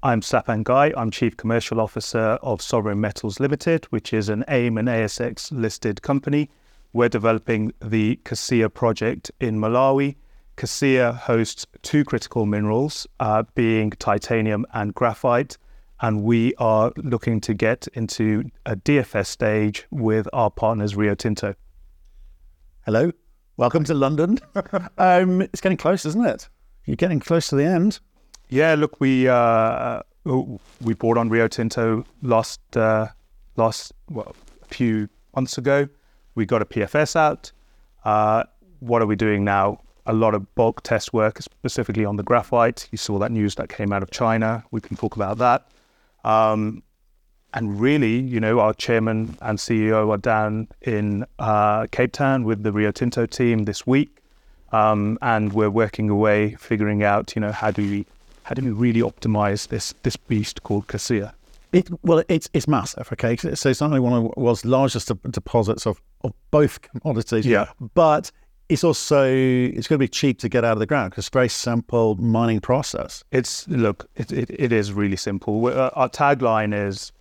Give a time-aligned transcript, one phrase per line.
[0.00, 0.92] I'm Sapan Ghai.
[0.96, 6.02] I'm Chief Commercial Officer of Sovereign Metals Limited, which is an AIM and ASX listed
[6.02, 6.50] company.
[6.92, 10.14] We're developing the Kasiya project in Malawi.
[10.56, 15.58] Kasiya hosts two critical minerals, uh, being titanium and graphite,
[16.00, 21.56] and we are looking to get into a DFS stage with our partners Rio Tinto.
[22.86, 23.10] Hello,
[23.56, 24.38] welcome to London.
[24.98, 26.48] um, it's getting close, isn't it?
[26.84, 27.98] You're getting close to the end.
[28.50, 33.08] Yeah, look, we uh, we bought on Rio Tinto last uh,
[33.56, 35.86] last well, a few months ago.
[36.34, 37.52] We got a PFS out.
[38.04, 38.44] Uh,
[38.80, 39.80] what are we doing now?
[40.06, 42.88] A lot of bulk test work, specifically on the graphite.
[42.90, 44.64] You saw that news that came out of China.
[44.70, 45.68] We can talk about that.
[46.24, 46.82] Um,
[47.52, 52.62] and really, you know, our chairman and CEO are down in uh, Cape Town with
[52.62, 54.22] the Rio Tinto team this week,
[54.72, 58.06] um, and we're working away, figuring out, you know, how do we
[58.48, 61.34] how do we really optimize this this beast called Kasiya?
[61.72, 63.06] It, well, it's it's massive.
[63.12, 67.44] Okay, so it's not only one of the world's largest deposits of, of both commodities.
[67.44, 68.32] Yeah, but
[68.70, 71.34] it's also it's going to be cheap to get out of the ground because it's
[71.34, 73.22] a very simple mining process.
[73.32, 75.66] It's look, it it, it is really simple.
[75.66, 77.12] Uh, our tagline is,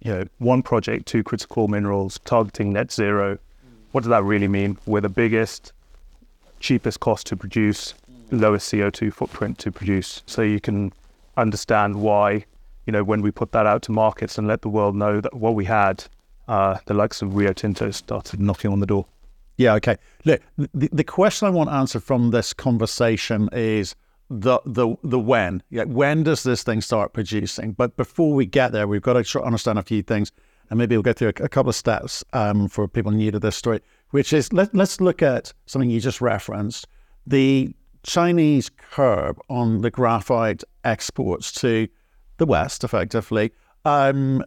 [0.00, 3.38] you know, one project, two critical minerals, targeting net zero.
[3.92, 4.76] What does that really mean?
[4.86, 5.72] We're the biggest,
[6.58, 7.94] cheapest cost to produce,
[8.30, 10.22] lowest CO2 footprint to produce.
[10.26, 10.92] So you can
[11.36, 12.44] understand why,
[12.86, 15.34] you know, when we put that out to markets and let the world know that
[15.34, 16.04] what we had,
[16.48, 19.06] uh, the likes of Rio Tinto started knocking on the door.
[19.56, 19.96] Yeah, okay.
[20.24, 23.94] Look, the, the question I want answered from this conversation is
[24.30, 25.62] the the the when.
[25.70, 27.72] Yeah, when does this thing start producing?
[27.72, 30.30] But before we get there, we've got to understand a few things,
[30.70, 33.38] and maybe we'll go through a, a couple of steps um, for people new to
[33.38, 33.80] this story.
[34.10, 36.86] Which is let let's look at something you just referenced:
[37.26, 37.74] the
[38.08, 41.86] Chinese curb on the graphite exports to
[42.38, 43.52] the West, effectively.
[43.84, 44.42] Um,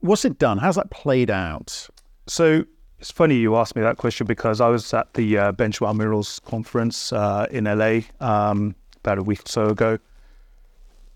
[0.00, 0.58] what's it done?
[0.58, 1.88] How's that played out?
[2.26, 2.64] So
[2.98, 6.40] it's funny you asked me that question because I was at the uh, Benchmark Minerals
[6.44, 9.98] conference uh, in LA um, about a week or so ago.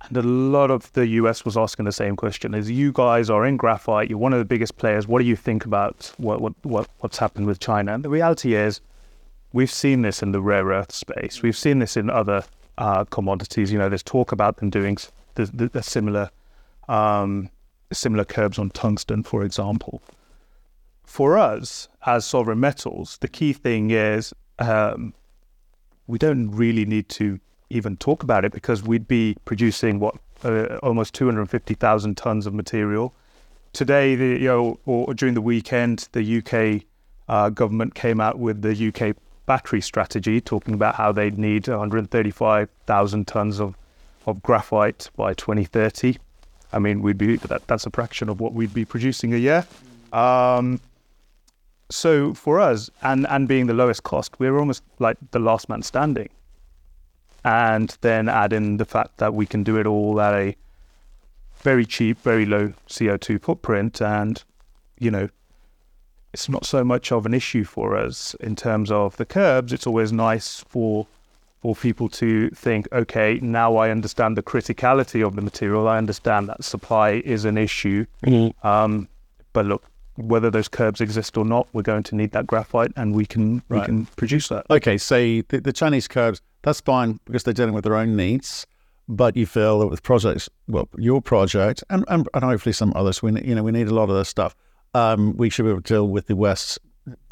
[0.03, 3.44] And a lot of the US was asking the same question: Is you guys are
[3.44, 5.09] in graphite, you're one of the biggest players.
[5.09, 7.93] What do you think about what what, what what's happened with China?
[7.93, 8.81] And the reality is,
[9.53, 11.43] We've seen this in the rare earth space.
[11.43, 12.45] We've seen this in other
[12.77, 13.73] uh, commodities.
[13.73, 14.99] You know, there's talk about them doing
[15.35, 16.31] the, the, the similar
[16.89, 17.51] um,
[17.93, 20.03] similar curbs on tungsten, for example.
[21.05, 25.15] For us as sovereign metals, the key thing is um,
[26.07, 30.77] we don't really need to even talk about it because we'd be producing what uh,
[30.83, 33.15] almost 250,000 tons of material.
[33.73, 36.85] Today, the, you know, or during the weekend, the UK
[37.29, 39.17] uh, government came out with the UK
[39.49, 43.75] battery strategy, talking about how they'd need 135,000 tons of,
[44.27, 46.19] of graphite by 2030.
[46.71, 49.67] I mean, we'd be that, that's a fraction of what we'd be producing a year.
[50.13, 50.81] Um,
[51.91, 55.83] so for us, and and being the lowest cost, we're almost like the last man
[55.83, 56.29] standing.
[57.43, 60.57] And then add in the fact that we can do it all at a
[61.57, 64.45] very cheap, very low CO2 footprint, and
[64.99, 65.29] you know,
[66.33, 69.72] it's not so much of an issue for us in terms of the curbs.
[69.72, 71.06] It's always nice for
[71.61, 75.88] for people to think, okay, now I understand the criticality of the material.
[75.88, 78.06] I understand that supply is an issue.
[78.25, 78.65] Mm-hmm.
[78.65, 79.09] Um,
[79.53, 79.83] but look,
[80.15, 83.62] whether those curbs exist or not, we're going to need that graphite, and we can
[83.69, 83.81] right.
[83.81, 84.67] we can produce that.
[84.71, 85.17] Okay, so
[85.49, 88.67] the, the Chinese curbs, that's fine because they're dealing with their own needs.
[89.11, 93.22] But you feel that with projects, well, your project and, and, and hopefully some others,
[93.22, 94.55] we you know we need a lot of this stuff
[94.94, 96.78] um, we should be able to deal with the West's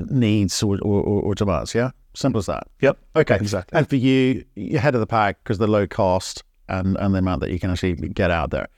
[0.00, 1.74] needs or, or, or, demands.
[1.74, 2.68] Yeah, simple as that.
[2.80, 2.98] Yep.
[3.16, 3.36] Okay.
[3.36, 3.78] Exactly.
[3.78, 7.18] And for you, you're head of the pack because the low cost and and the
[7.18, 8.68] amount that you can actually get out there.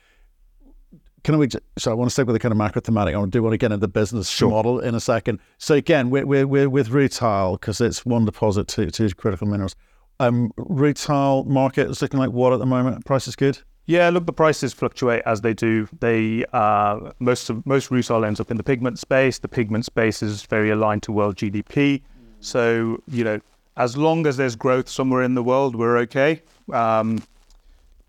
[1.25, 1.49] Can we?
[1.77, 3.15] So I want to stay with the kind of macro thematic.
[3.15, 4.51] I do want to get into the business sure.
[4.51, 5.41] model in a second.
[5.59, 9.75] So again, we're we're, we're with rutile because it's one deposit to to critical minerals.
[10.21, 13.05] Um, rutile market is looking like what at the moment?
[13.05, 13.61] Price is good.
[13.89, 15.89] Yeah, look, the prices fluctuate as they do.
[16.01, 19.39] They uh, most of most rutile ends up in the pigment space.
[19.39, 22.03] The pigment space is very aligned to world GDP.
[22.41, 23.41] So you know,
[23.79, 26.43] as long as there's growth somewhere in the world, we're okay.
[26.71, 27.23] Um,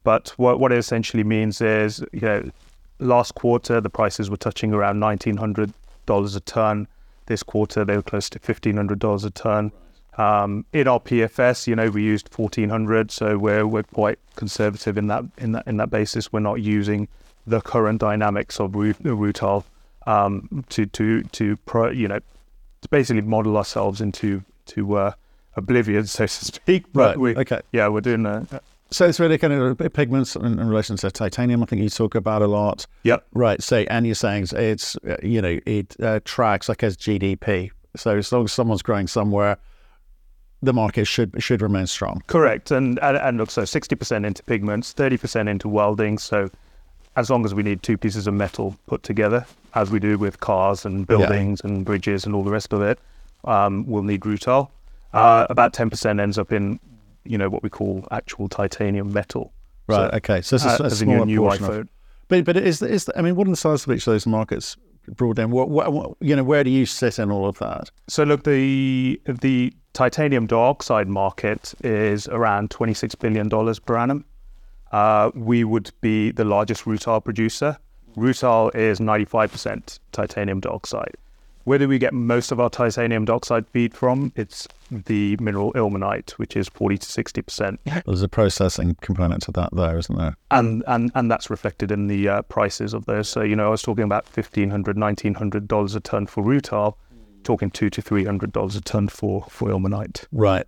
[0.04, 2.52] but what what it essentially means is, you know,
[3.00, 5.72] last quarter the prices were touching around nineteen hundred
[6.06, 6.90] dollars a ton.
[7.28, 9.72] This quarter they were close to fifteen hundred dollars a ton.
[10.19, 15.07] Um, in our PFS, you know, we used 1400, so we're we're quite conservative in
[15.07, 16.33] that in that in that basis.
[16.33, 17.07] We're not using
[17.48, 19.63] the current dynamics of rutile
[20.06, 22.19] um, to to to pro, you know
[22.81, 25.12] to basically model ourselves into to uh,
[25.56, 26.86] oblivion, so to speak.
[26.94, 27.19] But right.
[27.19, 27.62] We, okay.
[27.72, 28.62] Yeah, we're doing that.
[28.92, 31.62] So it's really kind of pigments in, in relation to titanium.
[31.62, 32.88] I think you talk about a lot.
[33.04, 33.25] Yep.
[33.33, 33.62] Right.
[33.62, 37.72] So, and you're saying it's uh, you know it uh, tracks like as GDP.
[37.95, 39.57] So as long as someone's growing somewhere,
[40.62, 42.22] the market should should remain strong.
[42.28, 42.72] Correct.
[42.72, 46.18] And and, and look, so sixty percent into pigments, thirty percent into welding.
[46.18, 46.50] So
[47.16, 49.46] as long as we need two pieces of metal put together,
[49.76, 51.72] as we do with cars and buildings yeah.
[51.72, 53.00] and bridges and all the rest of it,
[53.46, 54.70] um, we'll need rutile.
[55.14, 56.80] Uh, about ten percent ends up in
[57.24, 59.54] you know what we call actual titanium metal.
[59.88, 60.12] Right.
[60.12, 60.42] So, okay.
[60.42, 61.82] So this is uh, a smaller new iPhone.
[61.82, 61.90] Of,
[62.28, 64.78] but but is is I mean, what are the size of each of those markets
[65.18, 67.92] What, what, what, you know, where do you sit in all of that?
[68.08, 74.26] So look, the the titanium dioxide market is around twenty six billion dollars per annum.
[74.92, 77.78] Uh, we would be the largest rutile producer.
[78.16, 81.16] Rutile is ninety five percent titanium dioxide.
[81.66, 84.32] Where do we get most of our titanium dioxide feed from?
[84.36, 87.78] It's the mineral ilmenite, which is 40 to 60%.
[88.06, 90.36] There's a processing component to that there, isn't there?
[90.52, 93.30] And and, and that's reflected in the uh, prices of those.
[93.30, 96.96] So, you know, I was talking about $1,500, $1,900 a ton for rutile,
[97.44, 100.26] talking two to $300 a ton for, for ilmenite.
[100.32, 100.66] Right.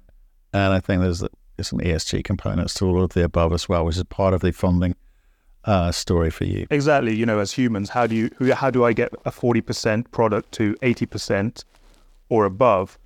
[0.53, 1.23] And I think there's,
[1.55, 4.41] there's some ESG components to all of the above as well, which is part of
[4.41, 4.95] the funding
[5.65, 6.67] uh, story for you.
[6.69, 7.15] Exactly.
[7.15, 10.51] You know, as humans, how do you how do I get a forty percent product
[10.53, 11.65] to eighty percent
[12.29, 12.97] or above?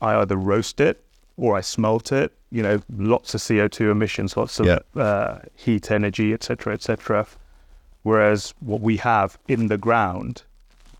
[0.00, 1.04] I either roast it
[1.36, 2.32] or I smelt it.
[2.50, 7.26] You know, lots of CO two emissions, lots of uh, heat energy, etc., etc.
[8.02, 10.42] Whereas what we have in the ground,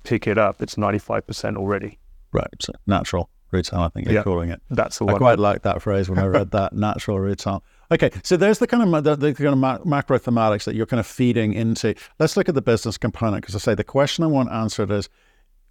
[0.05, 1.99] pick it up, it's ninety five percent already.
[2.33, 2.49] Right.
[2.61, 4.63] So natural rutile, I think you're calling it.
[4.71, 5.17] That's the one.
[5.17, 7.63] I quite like that phrase when I read that natural rutile.
[7.93, 10.99] Okay, so there's the kind of the, the kind of macro thematics that you're kind
[10.99, 11.95] of feeding into.
[12.19, 15.11] Let's look at the business component because I say the question I want answered is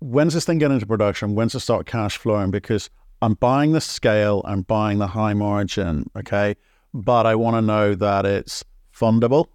[0.01, 1.33] when's this thing get into production?
[1.33, 2.51] When's it start cash flowing?
[2.51, 2.91] Because
[3.23, 6.57] I'm buying the scale, I'm buying the high margin, okay,
[6.94, 8.63] but I want to know that it's
[8.95, 9.47] fundable,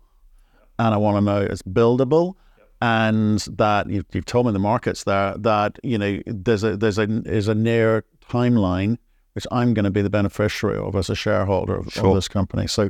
[0.76, 2.34] and I want to know it's buildable,
[2.82, 7.04] and that you've told me the markets there that you know there's a there's a
[7.26, 8.98] is a near timeline
[9.36, 12.06] which I'm going to be the beneficiary of as a shareholder of, sure.
[12.06, 12.66] of this company.
[12.66, 12.88] So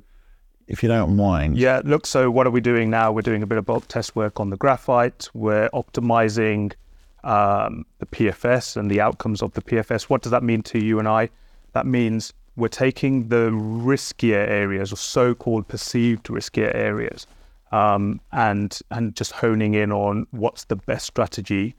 [0.68, 1.58] if you don't mind.
[1.58, 3.10] Yeah, look, so what are we doing now?
[3.10, 5.28] We're doing a bit of bulk test work on the graphite.
[5.34, 6.72] We're optimizing
[7.24, 10.04] um, the PFS and the outcomes of the PFS.
[10.04, 11.30] What does that mean to you and I?
[11.72, 17.26] That means we're taking the riskier areas or so-called perceived riskier areas
[17.72, 21.74] um, and and just honing in on what's the best strategy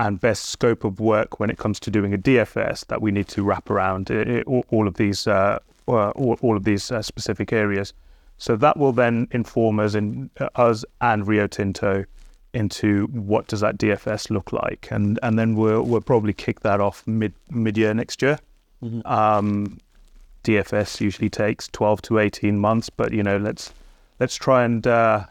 [0.00, 3.28] and best scope of work when it comes to doing a DFS that we need
[3.28, 7.52] to wrap around uh, uh, all of these uh, all, all, of these uh, specific
[7.52, 7.92] areas.
[8.38, 12.06] So that will then inform us in uh, us and Rio Tinto
[12.54, 16.80] into what does that DFS look like, and and then we'll we'll probably kick that
[16.80, 18.38] off mid mid year next year.
[18.82, 19.06] Mm-hmm.
[19.06, 19.78] Um,
[20.44, 23.74] DFS usually takes twelve to eighteen months, but you know let's
[24.18, 25.26] let's try and uh,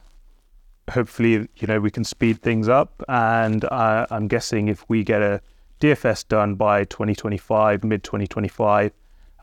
[0.90, 3.04] hopefully, you know, we can speed things up.
[3.08, 5.42] And uh, I'm guessing if we get a
[5.80, 8.92] DFS done by 2025, mid 2025,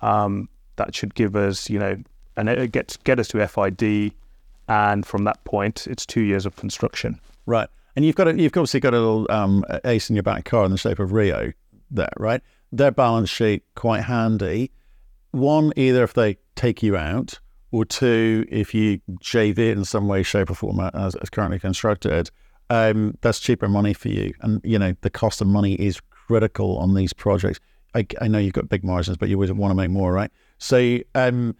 [0.02, 1.96] um, that should give us, you know,
[2.36, 4.12] and it gets get us to FID.
[4.68, 7.20] And from that point, it's two years of construction.
[7.46, 7.68] Right.
[7.94, 10.64] And you've got a, you've obviously got a little um, ace in your back car
[10.64, 11.52] in the shape of Rio
[11.90, 12.42] there, right?
[12.72, 14.70] Their balance sheet quite handy.
[15.30, 17.38] One, either if they take you out,
[17.76, 21.58] or two, if you JV it in some way, shape, or form as, as currently
[21.58, 22.30] constructed,
[22.70, 24.32] um, that's cheaper money for you.
[24.40, 27.60] And you know the cost of money is critical on these projects.
[27.94, 30.30] I, I know you've got big margins, but you would want to make more, right?
[30.58, 31.54] So um,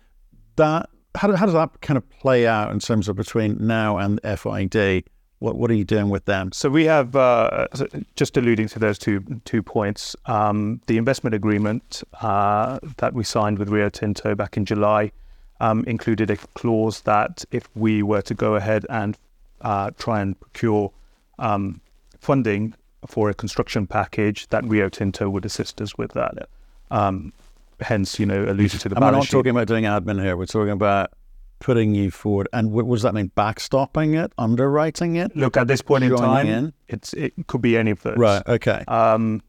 [0.56, 4.20] that how, how does that kind of play out in terms of between now and
[4.22, 5.04] FID?
[5.38, 6.50] What what are you doing with them?
[6.52, 7.68] So we have uh,
[8.16, 10.16] just alluding to those two two points.
[10.24, 15.12] Um, the investment agreement uh, that we signed with Rio Tinto back in July
[15.60, 19.16] um, included a clause that if we were to go ahead and
[19.60, 20.92] uh, try and procure
[21.38, 21.80] um,
[22.18, 22.74] funding
[23.06, 26.48] for a construction package, that Rio Tinto would assist us with that.
[26.90, 27.32] Um,
[27.80, 28.96] hence, you know, alluded to the.
[28.96, 29.30] And we're not sheet.
[29.30, 30.36] talking about doing admin here.
[30.36, 31.12] We're talking about
[31.58, 32.48] putting you forward.
[32.52, 33.30] And what, what does that mean?
[33.36, 35.34] Backstopping it, underwriting it?
[35.36, 36.72] Look, at this point in time, in?
[36.88, 38.16] it's it could be any of those.
[38.16, 38.42] Right.
[38.46, 38.84] Okay.
[38.88, 39.42] Um,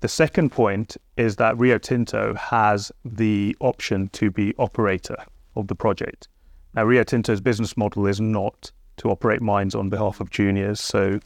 [0.00, 5.16] the second point is that Rio Tinto has the option to be operator
[5.58, 6.28] of the project.
[6.74, 11.20] Now, Rio Tinto's business model is not to operate mines on behalf of juniors, so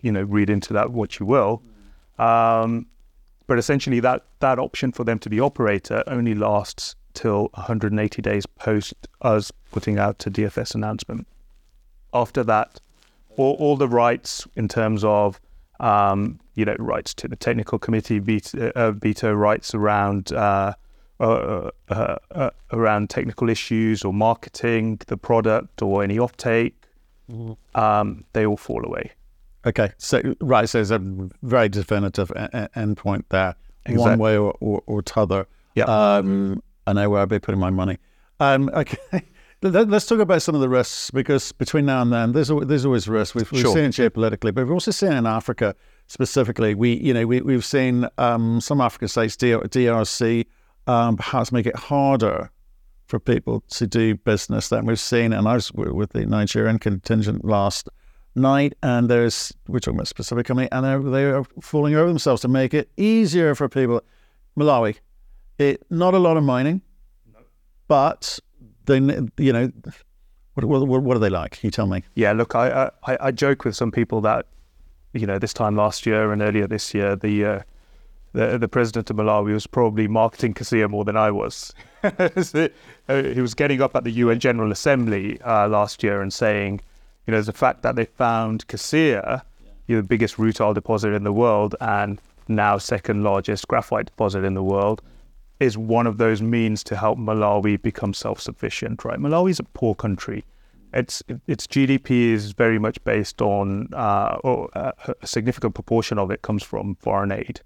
[0.00, 1.62] you know, read into that what you will.
[2.18, 2.86] Um,
[3.46, 8.46] but essentially, that that option for them to be operator only lasts till 180 days
[8.46, 11.26] post us putting out a DFS announcement.
[12.12, 12.80] After that,
[13.36, 15.40] all, all the rights in terms of
[15.80, 20.74] um, you know rights to the technical committee, veto, uh, veto rights around uh,
[21.20, 26.72] uh, uh, uh, around technical issues or marketing the product or any offtake,
[27.74, 29.12] um, they all fall away.
[29.66, 30.98] Okay, so right, so there's a
[31.42, 32.28] very definitive
[32.76, 33.54] endpoint there,
[33.88, 35.46] one way or, or, or t'other.
[35.74, 35.84] Yeah.
[35.84, 37.98] Um, I know where I'll be putting my money.
[38.40, 38.98] Um, okay,
[39.62, 42.60] Let- let's talk about some of the risks because between now and then, there's al-
[42.60, 43.34] there's always risks.
[43.34, 43.72] We've, we've Sure.
[43.74, 45.74] seen it geopolitically, but we've also seen it in Africa
[46.08, 46.74] specifically.
[46.74, 50.44] We you know we we've seen um, some African states, DR, DRC,
[50.86, 52.50] um, perhaps make it harder
[53.06, 55.32] for people to do business than we've seen.
[55.32, 57.88] And I was with the Nigerian contingent last
[58.34, 62.08] night, and there's we're talking about a specific company, and they're they are falling over
[62.08, 64.02] themselves to make it easier for people.
[64.58, 64.96] Malawi,
[65.58, 66.80] it not a lot of mining,
[67.88, 68.38] but
[68.86, 68.96] they
[69.38, 69.70] you know
[70.54, 71.62] what what, what what are they like?
[71.62, 72.02] You tell me.
[72.14, 74.46] Yeah, look, I, I I joke with some people that
[75.12, 77.60] you know this time last year and earlier this year, the uh,
[78.34, 81.72] the, the president of Malawi was probably marketing Kasiya more than I was.
[82.42, 82.68] So,
[83.08, 86.82] uh, he was getting up at the UN General Assembly uh, last year and saying,
[87.26, 89.32] you know, the fact that they found you know,
[89.86, 94.62] the biggest rutile deposit in the world and now second largest graphite deposit in the
[94.62, 95.00] world,
[95.60, 99.02] is one of those means to help Malawi become self-sufficient.
[99.02, 99.18] Right?
[99.18, 100.44] Malawi is a poor country.
[100.92, 106.30] Its its GDP is very much based on, uh, or uh, a significant proportion of
[106.30, 107.62] it comes from foreign aid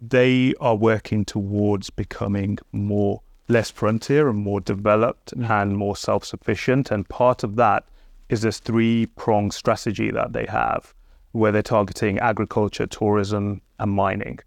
[0.00, 7.08] they are working towards becoming more less frontier and more developed and more self-sufficient and
[7.08, 7.84] part of that
[8.28, 10.94] is this three-pronged strategy that they have
[11.32, 14.38] where they're targeting agriculture tourism and mining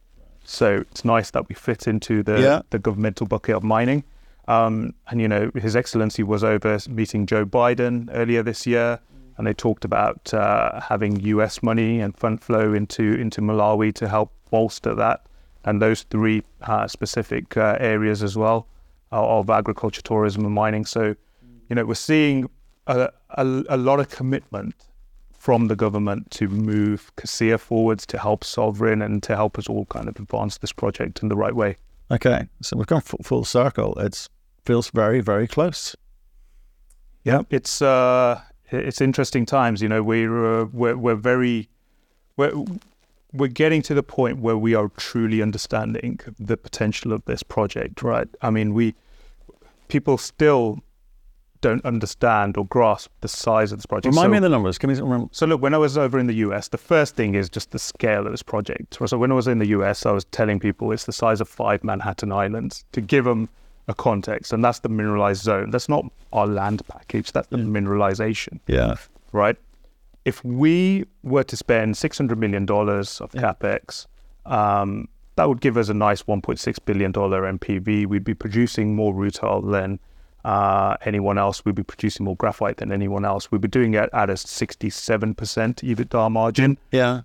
[0.46, 2.62] so it's nice that we fit into the Yeah.
[2.70, 4.04] the governmental bucket of mining
[4.48, 9.00] um, and you know his excellency was over meeting joe biden earlier this year
[9.38, 11.64] and they talked about uh, having U.S.
[11.64, 15.20] money and fund flow into into Malawi to help bolster that,
[15.66, 18.60] and those three uh, specific uh, areas as well
[19.12, 20.86] uh, of agriculture, tourism, and mining.
[20.86, 21.04] So,
[21.70, 22.50] you know, we're seeing
[22.86, 24.76] a, a, a lot of commitment
[25.32, 29.86] from the government to move Kasiya forwards to help Sovereign and to help us all
[29.86, 31.78] kind of advance this project in the right way.
[32.12, 33.98] Okay, so we've gone full, full circle.
[34.00, 34.30] It
[34.66, 35.96] feels very very close.
[37.24, 39.82] Yeah, it's uh, it's interesting times.
[39.82, 41.70] You know, we're uh, we're we're very
[42.38, 42.54] we're
[43.34, 48.02] we're getting to the point where we are truly understanding the potential of this project.
[48.04, 48.28] Right?
[48.42, 48.96] I mean, we
[49.88, 50.80] people still
[51.62, 54.12] don't understand or grasp the size of this project.
[54.14, 54.78] Remind So- me of the numbers.
[54.78, 55.30] Can we remember?
[55.32, 57.80] so look, when I was over in the US, the first thing is just the
[57.80, 58.98] scale of this project.
[59.08, 61.48] So when I was in the US, I was telling people it's the size of
[61.48, 63.48] five Manhattan Islands to give them
[63.88, 65.70] a context, and that's the mineralized zone.
[65.72, 67.32] That's not our land package.
[67.32, 68.96] That's the mineralization, Yeah.
[69.32, 69.58] right?
[70.26, 74.08] If we were to spend six hundred million dollars of capex,
[74.46, 78.08] um, that would give us a nice one point six billion dollar NPV.
[78.08, 80.00] We'd be producing more rutile than
[80.46, 81.66] uh, anyone else.
[81.66, 83.52] We'd be producing more graphite than anyone else.
[83.52, 86.78] We'd be doing it at a sixty-seven percent EBITDA margin.
[86.92, 87.22] Yeah.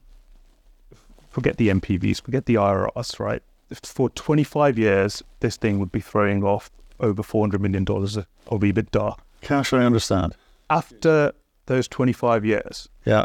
[1.31, 3.43] Forget the NPVs, forget the IRRs, right?
[3.85, 8.27] For twenty-five years, this thing would be throwing off over four hundred million dollars of
[8.49, 9.17] EBITDA.
[9.41, 10.35] Cash, I understand.
[10.71, 11.33] After
[11.69, 13.25] those twenty-five years, Yeah.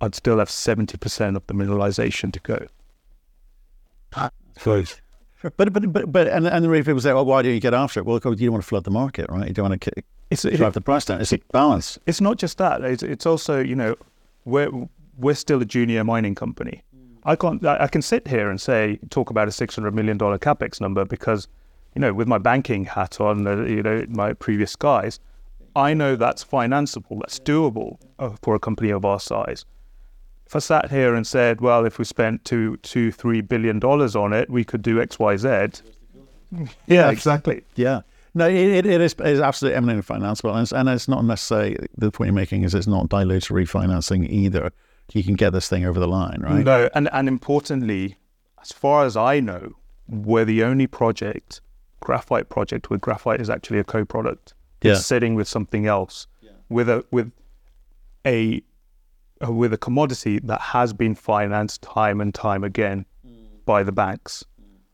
[0.00, 2.66] I'd still have 70% of the mineralization to go.
[5.56, 7.72] But but but but and and the real people say, well, why don't you get
[7.74, 8.06] after it?
[8.06, 9.46] Well, you don't want to flood the market, right?
[9.46, 9.92] You don't want to
[10.30, 11.20] It's, drive the price down.
[11.20, 11.98] It's a balance.
[12.06, 12.82] it's not just that.
[12.82, 13.94] It's, it's also, you know,
[14.44, 14.68] we're,
[15.16, 16.82] we're still a junior mining company.
[17.24, 20.80] I can't, I I can sit here and say, talk about a $600 million capex
[20.80, 21.46] number because,
[21.94, 25.20] you know, with my banking hat on, uh, you know, my previous guys,
[25.78, 29.64] I know that's financeable, that's doable uh, for a company of our size.
[30.46, 34.16] If I sat here and said, well, if we spent two, two, three billion dollars
[34.16, 35.48] on it, we could do X, Y, Z.
[36.86, 37.62] Yeah, exactly.
[37.76, 38.00] Yeah.
[38.34, 41.76] No, it, it, is it is absolutely eminently financeable, and it's, and it's not necessarily
[41.96, 44.70] the point you're making is it's not dilutory financing either.
[45.12, 46.64] You can get this thing over the line, right?
[46.64, 48.16] No, and, and importantly,
[48.60, 49.72] as far as I know,
[50.08, 51.60] we're the only project,
[52.00, 54.54] graphite project, where graphite is actually a co-product.
[54.82, 54.92] Yeah.
[54.92, 56.26] It's sitting with something else,
[56.68, 57.32] with a with
[58.26, 58.62] a
[59.46, 63.04] uh, with a commodity that has been financed time and time again
[63.64, 64.44] by the banks.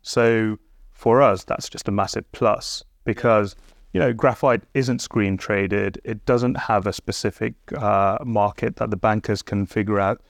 [0.03, 0.59] So
[0.93, 3.57] for us, that's just a massive plus because
[3.93, 6.01] you know graphite isn't screen traded.
[6.05, 10.21] It doesn't have a specific uh, market that the bankers can figure out.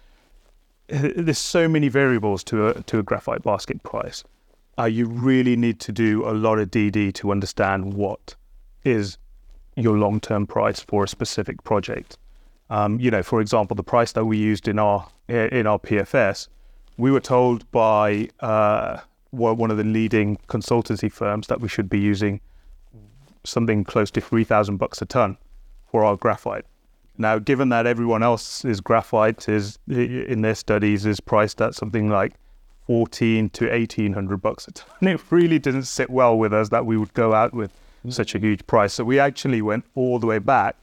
[0.89, 4.25] There's so many variables to a to a graphite basket price.
[4.79, 8.35] Uh, you really need to do a lot of DD to understand what
[8.85, 9.19] is
[9.77, 12.19] your long-term price for a specific project.
[12.71, 16.49] Um, you know, for example, the price that we used in our in our PFS,
[16.97, 18.99] we were told by uh,
[19.31, 22.41] one of the leading consultancy firms that we should be using
[23.45, 25.37] something close to 3,000 bucks a ton
[25.91, 26.65] for our graphite.
[27.17, 32.35] Now, given that everyone else's graphite is in their studies is priced at something like
[32.87, 36.97] 14 to 1800 bucks a ton, it really didn't sit well with us that we
[36.97, 37.71] would go out with.
[38.13, 38.95] Such a huge price.
[38.95, 40.77] So we actually went all the way back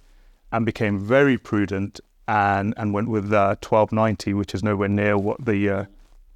[0.52, 5.44] and became very prudent and and went with uh, 1290, which is nowhere near what
[5.46, 5.86] the uh,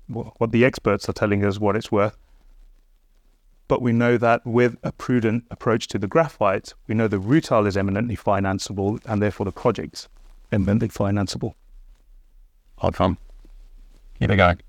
[0.07, 2.17] what the experts are telling us what it's worth.
[3.67, 7.65] But we know that with a prudent approach to the graphite, we know the rutile
[7.65, 10.07] is eminently financeable and therefore the project's
[10.51, 11.55] eminently financeable.
[12.77, 13.17] Hard fun.
[14.19, 14.59] Keep it going.